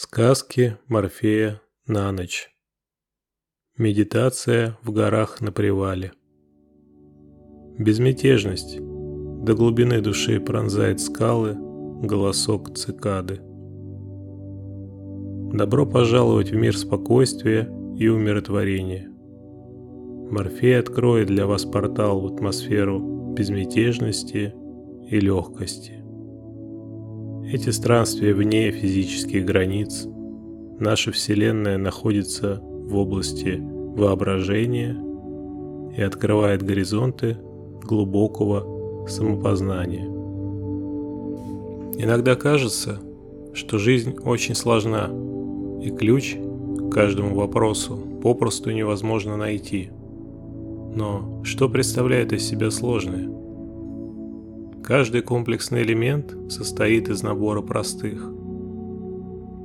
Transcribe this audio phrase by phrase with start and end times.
[0.00, 2.50] Сказки Морфея на ночь.
[3.76, 6.12] Медитация в горах на привале.
[7.80, 13.40] Безмятежность до глубины души пронзает скалы голосок цикады.
[15.52, 17.68] Добро пожаловать в мир спокойствия
[17.98, 19.10] и умиротворения.
[20.30, 24.54] Морфей откроет для вас портал в атмосферу безмятежности
[25.10, 25.97] и легкости.
[27.50, 30.06] Эти странствия вне физических границ.
[30.78, 34.94] Наша Вселенная находится в области воображения
[35.96, 37.38] и открывает горизонты
[37.82, 40.04] глубокого самопознания.
[41.96, 43.00] Иногда кажется,
[43.54, 45.08] что жизнь очень сложна,
[45.82, 49.88] и ключ к каждому вопросу попросту невозможно найти.
[50.94, 53.37] Но что представляет из себя сложное?
[54.82, 58.32] Каждый комплексный элемент состоит из набора простых.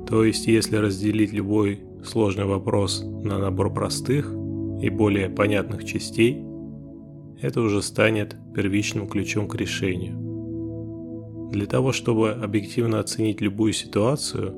[0.06, 4.30] То есть, если разделить любой сложный вопрос на набор простых
[4.82, 6.44] и более понятных частей,
[7.40, 10.18] это уже станет первичным ключом к решению.
[11.50, 14.52] Для того, чтобы объективно оценить любую ситуацию,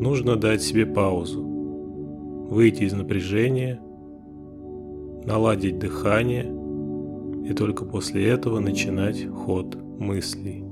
[0.00, 3.80] нужно дать себе паузу, выйти из напряжения,
[5.24, 6.54] наладить дыхание–
[7.48, 10.64] и только после этого начинать ход мыслей.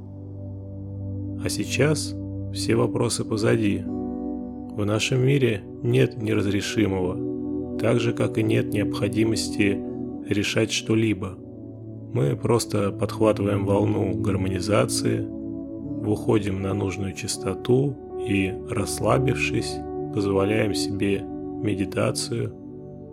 [1.43, 2.15] А сейчас
[2.53, 3.83] все вопросы позади.
[3.83, 9.81] В нашем мире нет неразрешимого, так же как и нет необходимости
[10.29, 11.39] решать что-либо.
[12.13, 17.97] Мы просто подхватываем волну гармонизации, выходим на нужную частоту
[18.27, 19.77] и, расслабившись,
[20.15, 22.53] позволяем себе медитацию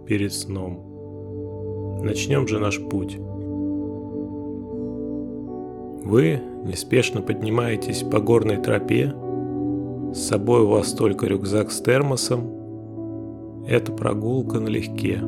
[0.06, 2.02] перед сном.
[2.04, 3.18] Начнем же наш путь.
[6.04, 9.14] Вы неспешно поднимаетесь по горной тропе,
[10.14, 13.64] с собой у вас только рюкзак с термосом.
[13.68, 15.20] Это прогулка налегке.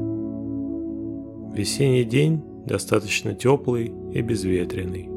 [1.54, 5.10] Весенний день достаточно теплый и безветренный.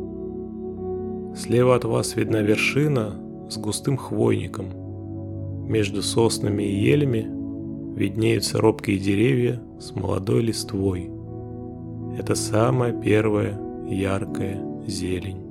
[1.36, 3.16] Слева от вас видна вершина
[3.50, 4.66] с густым хвойником.
[5.68, 7.26] Между соснами и елями
[7.96, 11.10] виднеются робкие деревья с молодой листвой.
[12.16, 15.47] Это самая первая яркая зелень.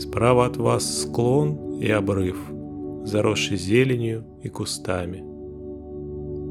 [0.00, 2.38] Справа от вас склон и обрыв,
[3.04, 5.22] заросший зеленью и кустами.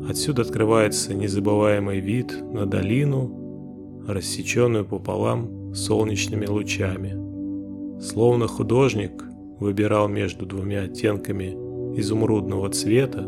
[0.08, 8.00] Отсюда открывается незабываемый вид на долину, рассеченную пополам солнечными лучами.
[8.00, 9.26] Словно художник
[9.60, 11.58] выбирал между двумя оттенками
[12.00, 13.28] изумрудного цвета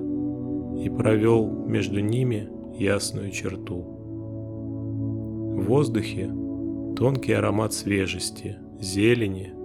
[0.79, 3.81] и провел между ними ясную черту.
[5.55, 6.31] В воздухе
[6.95, 9.55] тонкий аромат свежести, зелени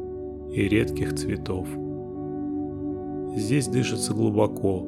[0.56, 1.68] и редких цветов.
[3.36, 4.80] Здесь дышится глубоко.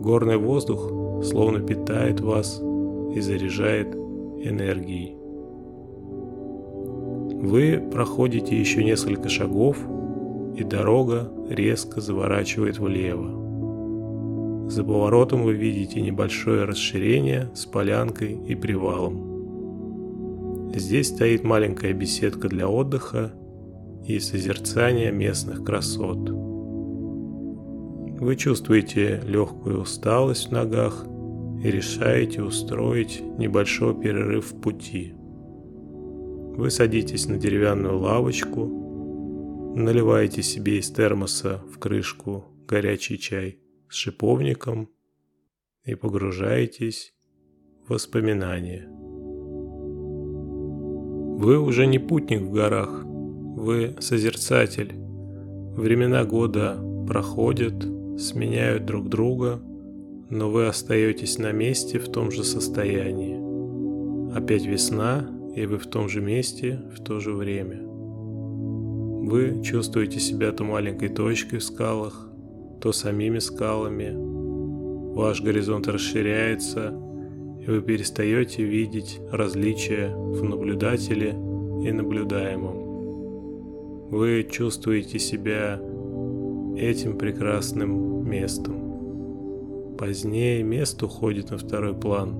[0.00, 0.92] Горный воздух
[1.24, 2.62] словно питает вас
[3.12, 5.16] и заряжает энергией.
[7.40, 9.76] Вы проходите еще несколько шагов,
[10.56, 14.68] и дорога резко заворачивает влево.
[14.70, 20.70] За поворотом вы видите небольшое расширение с полянкой и привалом.
[20.72, 23.32] Здесь стоит маленькая беседка для отдыха
[24.06, 26.30] и созерцания местных красот.
[28.20, 31.06] Вы чувствуете легкую усталость в ногах
[31.62, 35.14] и решаете устроить небольшой перерыв в пути.
[36.56, 44.90] Вы садитесь на деревянную лавочку, наливаете себе из термоса в крышку горячий чай с шиповником
[45.84, 47.14] и погружаетесь
[47.86, 48.88] в воспоминания.
[51.38, 53.04] Вы уже не путник в горах,
[53.58, 54.92] вы созерцатель.
[55.76, 57.74] Времена года проходят,
[58.18, 59.60] сменяют друг друга,
[60.30, 64.36] но вы остаетесь на месте в том же состоянии.
[64.36, 67.80] Опять весна, и вы в том же месте в то же время.
[67.82, 72.28] Вы чувствуете себя то маленькой точкой в скалах,
[72.80, 74.14] то самими скалами.
[75.14, 76.94] Ваш горизонт расширяется,
[77.60, 81.30] и вы перестаете видеть различия в наблюдателе
[81.84, 82.87] и наблюдаемом.
[84.10, 85.78] Вы чувствуете себя
[86.78, 89.96] этим прекрасным местом.
[89.98, 92.32] Позднее место уходит на второй план.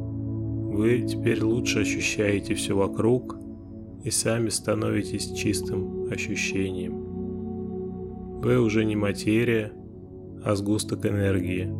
[0.72, 3.36] Вы теперь лучше ощущаете все вокруг
[4.02, 8.40] и сами становитесь чистым ощущением.
[8.40, 9.70] Вы уже не материя,
[10.42, 11.70] а сгусток энергии,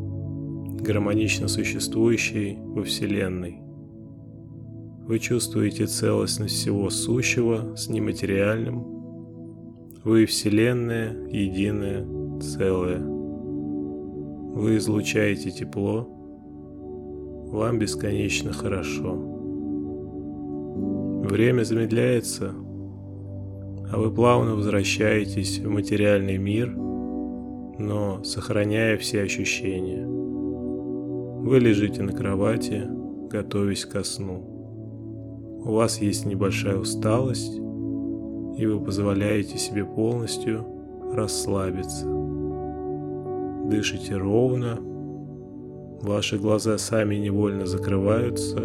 [0.82, 3.62] гармонично существующий во Вселенной.
[5.06, 8.97] Вы чувствуете целостность всего сущего с нематериальным,
[10.04, 12.06] вы Вселенная, единое,
[12.40, 13.00] целое.
[13.00, 16.08] Вы излучаете тепло.
[17.50, 19.14] Вам бесконечно хорошо.
[21.28, 22.54] Время замедляется,
[23.90, 30.06] а вы плавно возвращаетесь в материальный мир, но сохраняя все ощущения.
[30.06, 32.84] Вы лежите на кровати,
[33.30, 35.60] готовясь ко сну.
[35.64, 37.60] У вас есть небольшая усталость,
[38.58, 40.66] и вы позволяете себе полностью
[41.14, 42.06] расслабиться.
[43.70, 44.78] Дышите ровно,
[46.02, 48.58] ваши глаза сами невольно закрываются,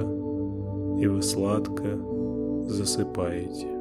[0.99, 1.99] и вы сладко
[2.67, 3.72] засыпаете.